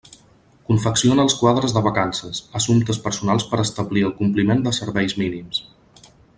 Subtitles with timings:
[0.69, 5.65] Confecciona els quadres de vacances, assumptes personals per a establir el compliment de serveis mínims.